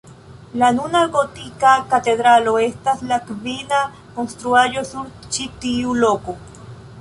[0.61, 3.83] La nuna gotika katedralo estas la kvina
[4.17, 6.37] konstruaĵo sur ĉi tiu loko.